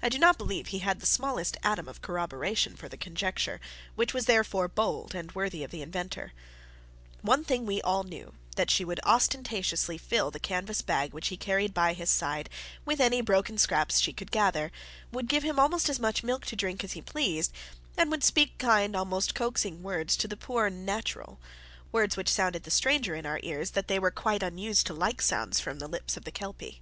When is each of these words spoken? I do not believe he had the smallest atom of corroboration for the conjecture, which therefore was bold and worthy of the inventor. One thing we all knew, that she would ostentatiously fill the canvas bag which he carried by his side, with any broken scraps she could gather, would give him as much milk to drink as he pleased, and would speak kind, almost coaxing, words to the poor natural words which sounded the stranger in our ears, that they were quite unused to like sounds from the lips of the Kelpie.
I 0.00 0.08
do 0.08 0.18
not 0.18 0.38
believe 0.38 0.68
he 0.68 0.78
had 0.78 1.00
the 1.00 1.04
smallest 1.04 1.58
atom 1.62 1.86
of 1.86 2.00
corroboration 2.00 2.74
for 2.74 2.88
the 2.88 2.96
conjecture, 2.96 3.60
which 3.96 4.14
therefore 4.14 4.64
was 4.64 4.72
bold 4.74 5.14
and 5.14 5.30
worthy 5.32 5.62
of 5.62 5.70
the 5.70 5.82
inventor. 5.82 6.32
One 7.20 7.44
thing 7.44 7.66
we 7.66 7.82
all 7.82 8.02
knew, 8.02 8.32
that 8.56 8.70
she 8.70 8.82
would 8.82 8.98
ostentatiously 9.04 9.98
fill 9.98 10.30
the 10.30 10.40
canvas 10.40 10.80
bag 10.80 11.12
which 11.12 11.28
he 11.28 11.36
carried 11.36 11.74
by 11.74 11.92
his 11.92 12.08
side, 12.08 12.48
with 12.86 12.98
any 12.98 13.20
broken 13.20 13.58
scraps 13.58 14.00
she 14.00 14.14
could 14.14 14.30
gather, 14.30 14.72
would 15.12 15.28
give 15.28 15.42
him 15.42 15.58
as 15.58 16.00
much 16.00 16.22
milk 16.24 16.46
to 16.46 16.56
drink 16.56 16.82
as 16.82 16.92
he 16.92 17.02
pleased, 17.02 17.52
and 17.98 18.10
would 18.10 18.24
speak 18.24 18.56
kind, 18.56 18.96
almost 18.96 19.34
coaxing, 19.34 19.82
words 19.82 20.16
to 20.16 20.26
the 20.26 20.34
poor 20.34 20.70
natural 20.70 21.38
words 21.92 22.16
which 22.16 22.30
sounded 22.30 22.62
the 22.62 22.70
stranger 22.70 23.14
in 23.14 23.26
our 23.26 23.38
ears, 23.42 23.72
that 23.72 23.86
they 23.86 23.98
were 23.98 24.10
quite 24.10 24.42
unused 24.42 24.86
to 24.86 24.94
like 24.94 25.20
sounds 25.20 25.60
from 25.60 25.78
the 25.78 25.88
lips 25.88 26.16
of 26.16 26.24
the 26.24 26.32
Kelpie. 26.32 26.80